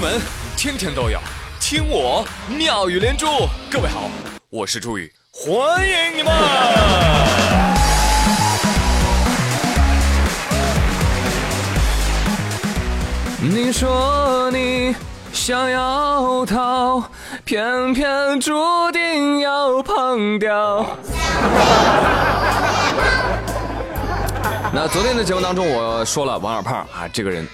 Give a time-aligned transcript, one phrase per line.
[0.00, 0.20] 门
[0.56, 1.18] 天天都有
[1.58, 2.24] 听我
[2.56, 3.26] 妙语连珠。
[3.68, 4.08] 各位好，
[4.48, 6.32] 我是朱宇，欢迎你们！
[13.40, 14.94] 你说你
[15.32, 17.02] 想要逃，
[17.44, 18.52] 偏偏注
[18.92, 20.86] 定要碰掉。
[24.72, 27.44] 那昨天的节目当中，我说了王小胖啊，这个人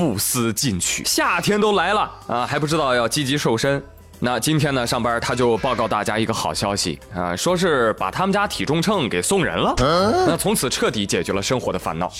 [0.00, 3.84] 不思进取，夏天都来了啊，还不知道要积极瘦身。
[4.18, 9.74] 那今天呢，上班他就报告大家一个好消息啊，说是把他们家体重秤给送人了。
[10.26, 12.08] 那从此彻底解决了生活的烦恼。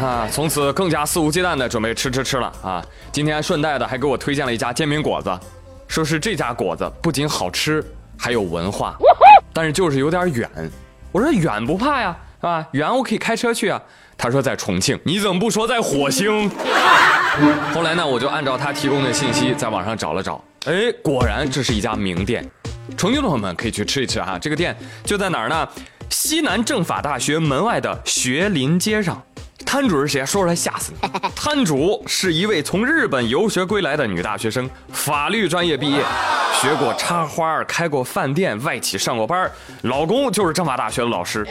[0.00, 2.82] 啊，从此更加肆无忌惮的准备吃吃吃了啊！
[3.12, 5.30] 今天顺带的还给我推荐了一家煎饼果子，
[5.88, 7.84] 说是这家果子不仅好吃，
[8.18, 8.96] 还有文化，
[9.52, 10.48] 但是就是有点远。
[11.12, 12.66] 我说远不怕呀，是吧？
[12.72, 13.80] 远我可以开车去啊。
[14.18, 16.50] 他说在重庆，你怎么不说在火星？
[17.74, 22.42] 后来呢，我就按照他提供的信息在网上找了找，哎，果然这是一家名店，
[22.96, 24.38] 重庆的朋友们可以去吃一吃哈。
[24.38, 25.68] 这个店就在哪儿呢？
[26.08, 29.22] 西南政法大学门外的学林街上。
[29.64, 30.24] 摊主是谁？
[30.24, 31.08] 说出来吓死你！
[31.34, 36.02] 摊主是一位从日本游学归来的女大学生，法律专业毕业，
[36.62, 39.50] 学过插花，开过饭店，外企上过班。
[39.82, 41.46] 老公就是政法大学的老师，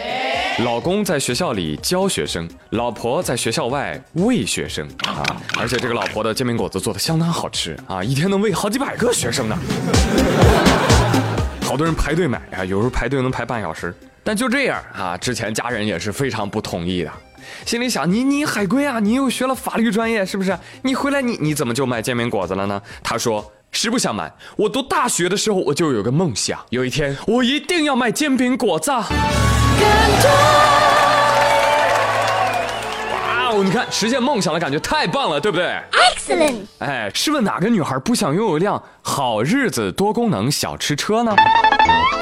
[0.63, 5.21] 老公在学校里教学生，老婆在学校外喂学生啊！
[5.59, 9.55] 而且这个老婆的煎饼果子做的相当好吃啊，一天能喂好几百个学生呢。
[11.61, 13.95] 好多人排队买啊，有时候排队能排半小时。
[14.23, 17.11] 但就这样啊，之前家人也是非常不同意的。
[17.63, 20.57] 心里想你你海归啊，你又学了法律专业，是不是？
[20.81, 22.81] 你回来你你怎么就卖煎饼果子了呢？
[23.03, 28.89] 他说实不相瞒，我读大学的时候我就有个梦想，有一天我一定要卖煎饼果子。
[28.91, 29.03] 哇
[33.51, 36.61] 哦，你看实现梦想的感觉太棒了，对不对？Excellent。
[36.79, 41.35] 哎，试问哪个女孩不想拥有一辆好日子多功能小吃车呢？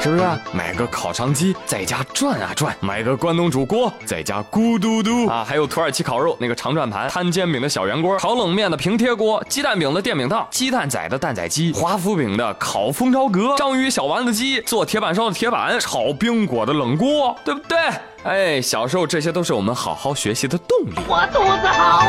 [0.04, 0.22] 是不是
[0.52, 17.78] 买个烤肠机在家转啊转，买个关东煮锅在家咕嘟嘟啊，还有土耳其烤肉那个长转盘，摊煎饼的小圆锅，烤冷面的平贴锅，鸡蛋饼的电饼铛，鸡蛋仔的蛋仔机，华夫饼的烤蜂巢格，章鱼小丸子机，做铁板烧的铁板，炒冰果的冷锅，对不对？
[18.24, 20.92] 哎，小时候这些都是我们好好学习的动力。
[21.08, 22.06] 我肚子好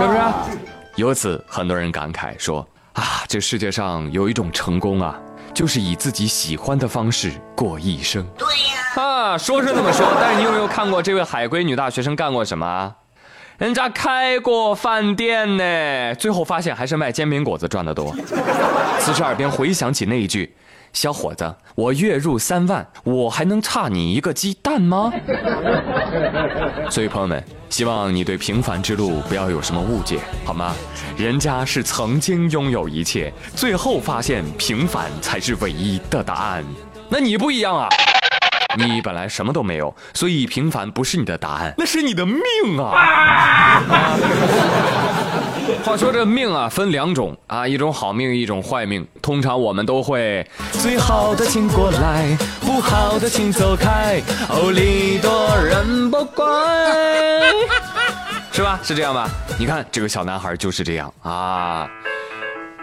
[0.00, 0.18] 是不是？
[0.96, 2.66] 由此，很多人感慨说。
[2.98, 5.16] 啊，这世界上有一种成功啊，
[5.54, 8.26] 就是以自己喜欢的方式过一生。
[8.36, 12.92] 对呀，啊，说是这么说，但是你有没有看过这位海归女大学生干过什么？
[13.56, 18.12] 人家开过饭店呢，最后发现还是卖煎饼果子赚得多。
[18.98, 20.52] 此时耳边回想起那一句。
[20.92, 25.12] 小伙子，我月入三万，我还能差你一个鸡蛋吗？
[26.90, 30.74] 所以朋友们，希望你对平凡之路不要有什么误解，好吗？
[31.16, 36.64] 人家是曾经拥有一切，最后发现平凡才是唯一的答案。
[37.08, 37.88] 那你不一样啊，
[38.76, 43.82] 你本来什么都没有，所以平凡不是你的答案，那是你的命啊。
[45.84, 49.06] 话说这命啊，分两种啊，一种好命，一种坏命。
[49.22, 54.20] 通常我们都会，最好的请过来，不好的请走开。
[54.48, 56.44] 哦，礼多人不怪，
[58.52, 58.78] 是吧？
[58.82, 59.28] 是这样吧？
[59.58, 61.88] 你看这个小男孩就是这样啊。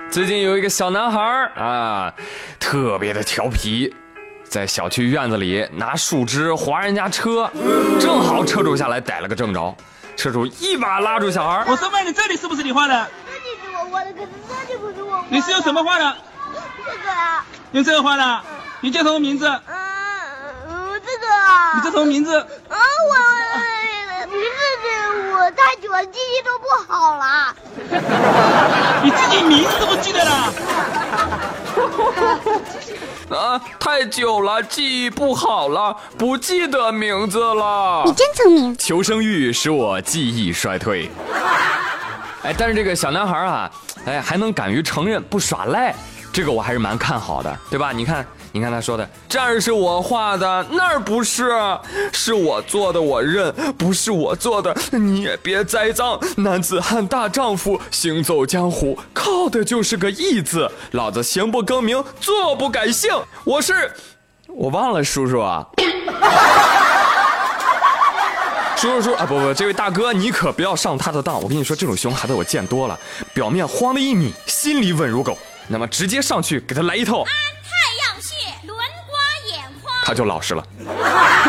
[0.09, 1.21] 最近有一个小男孩
[1.55, 2.13] 啊，
[2.59, 3.93] 特别的调皮，
[4.47, 7.49] 在小区院子里拿树枝划人家车，
[7.99, 9.75] 正好车主下来逮了个正着。
[10.15, 13.07] 车主一把拉住小孩我说：“问你这里是不是你画的？
[13.27, 15.21] 这里是我画的，可是这里不是我。
[15.27, 16.15] 你是用什么画的？
[16.85, 17.45] 这个啊。
[17.73, 18.41] 用这个画的。
[18.79, 19.45] 你叫什么名字？
[19.47, 21.73] 嗯，这个啊。
[21.75, 22.39] 你叫什么名字？
[22.39, 23.13] 啊，我
[24.27, 24.45] 名字
[24.81, 27.53] 是我太久了，记忆都不好了。
[29.03, 30.53] 你自己名字都不记得了？
[33.45, 38.01] 啊，太久了，记忆不好了，不记得名字了。
[38.03, 38.75] 你真聪明。
[38.75, 41.11] 求生欲使我记忆衰退。
[42.41, 43.69] 哎，但是这个小男孩啊，
[44.07, 45.95] 哎，还能敢于承认不耍赖，
[46.35, 47.93] 这个我还是蛮看好的，对吧？
[47.93, 48.27] 你看。
[48.51, 51.51] 你看他说的，这儿是我画的，那儿不是，
[52.13, 56.17] 是我做的，我认，不是我做的，你也别栽赃。
[56.37, 60.71] 男子汉大丈夫，行走江湖，靠的就是个义字。
[60.91, 63.11] 老子行不更名，坐不改姓，
[63.43, 63.91] 我是，
[64.47, 65.65] 我忘了叔叔啊。
[68.77, 71.41] 叔叔叔啊，不不，这位大哥，你可不要上他的当。
[71.41, 72.97] 我跟你说，这种熊孩子我见多了，
[73.33, 75.37] 表面慌的一米，心里稳如狗。
[75.67, 77.21] 那么直接上去给他来一套。
[77.21, 77.27] 按
[77.63, 77.69] 太
[78.03, 78.77] 阳穴，轮
[79.07, 79.17] 刮
[79.51, 80.63] 眼眶他就老实了，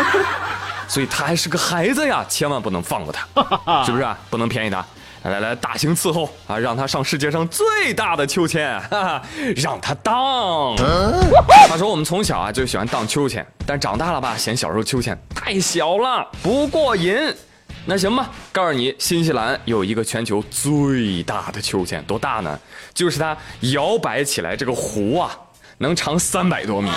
[0.88, 3.26] 所以他还是个孩子呀，千万不能放过他，
[3.84, 4.18] 是不是啊？
[4.30, 4.84] 不能便宜他。
[5.22, 9.22] 来来来，大型伺候啊，让他上世界上最大的秋千，哈哈，
[9.56, 10.76] 让他荡。
[11.68, 17.12] 他说我们从小啊就喜欢荡秋千，但长大了吧，嫌小时候秋千太小了，不过瘾。
[17.88, 22.58] 那行吧，告诉你，新西兰有一个全球最大的秋千，多大呢？
[22.92, 23.36] 就是它
[23.72, 25.30] 摇摆起来这个弧啊，
[25.78, 26.90] 能长三百多米，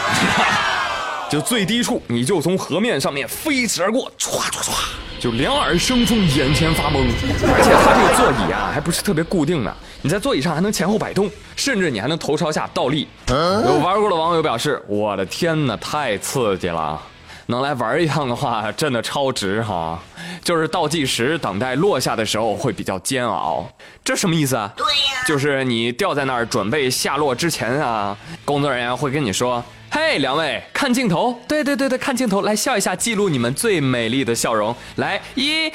[1.29, 4.71] 就最低处你就从河面上面飞驰而过，唰唰唰，
[5.19, 7.05] 就两耳生风，眼前发懵。
[7.43, 9.71] 而且它这个座椅啊，还不是特别固定的，
[10.01, 13.07] 你在座椅上还能前后摆动，甚至你还能头朝下倒立。
[13.27, 16.99] 有玩过的网友表示：“我的天哪，太刺激了！”
[17.49, 19.99] 能来玩一趟的话，真的超值哈！
[20.43, 23.67] 就是倒计时等待落下的时候会比较煎熬，
[24.05, 24.71] 这什么意思啊？
[24.77, 28.15] 对呀，就是你吊在那儿准备下落之前啊，
[28.45, 34.75] 工作人员会跟你说：“嘿，两位，看镜头，对对对对，看镜头，来笑一下，记录你们最美丽的笑容。
[34.97, 35.71] 来，一。”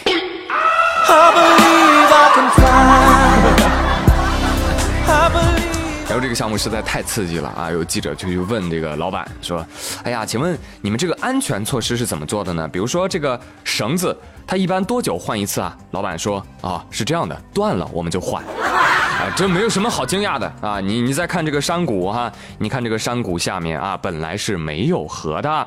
[6.15, 7.73] 然后这个项目实在太刺激了啊！
[7.73, 9.67] 有记者就去问这个老板说
[10.05, 12.69] ：“哎呀，请问你们这个安全措施是怎么做的呢？
[12.69, 14.17] 比如说这个绳子，
[14.47, 20.79] 它一般多久换一次啊？”老板说：“啊，是这样的，断了我们就换。”啊，这没有什么好惊讶的啊！
[20.79, 25.67] 你你再看这个山谷哈，你看这个山谷下面啊，本来是没有河的，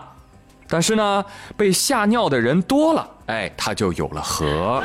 [0.70, 1.26] 但是呢，
[1.58, 4.82] 被吓尿的人多了，哎，它就有了河。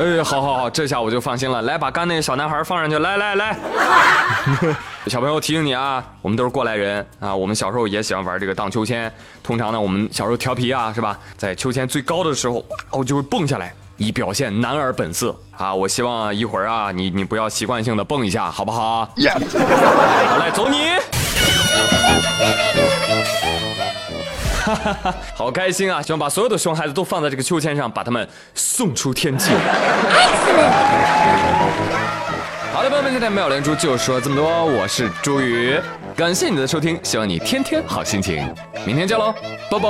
[0.00, 1.60] 哎，好好好，这下我就放心了。
[1.60, 2.98] 来，把刚那个小男孩放上去。
[2.98, 3.54] 来来来，
[5.08, 7.36] 小朋友提醒你啊，我们都是过来人啊。
[7.36, 9.12] 我们小时候也喜欢玩这个荡秋千。
[9.42, 11.18] 通常呢，我们小时候调皮啊，是吧？
[11.36, 15.74] 在秋千最高的时候，我就会蹦下来，以表现男儿本色啊。
[15.74, 19.04] 我希望一会儿啊，你你不要习惯性的蹦一下，好不好？
[19.04, 20.79] 好，来走你。
[24.74, 26.00] 哈哈哈，好开心啊！
[26.00, 29.50] 希望把所有的熊孩子都放在这个秋千上，把他们送出天际。
[32.72, 35.78] 好的，朋友们，今天妙连珠就说这么多，我是朱宇，
[36.16, 38.48] 感谢你的收听，希望你天天好心情，
[38.86, 39.34] 明天见喽，
[39.70, 39.88] 拜拜。